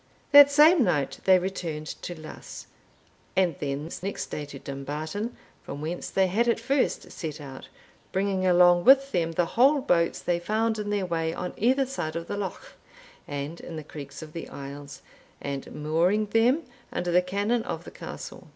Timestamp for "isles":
14.49-15.03